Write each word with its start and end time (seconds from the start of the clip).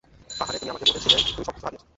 পাহাড়ে, 0.39 0.57
তুমি 0.59 0.69
আমাকে 0.69 0.85
বলেছিলে 0.85 1.15
তুমি 1.17 1.45
সবকিছু 1.45 1.65
হারিয়েছ। 1.65 1.83